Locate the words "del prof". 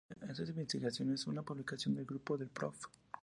2.35-2.87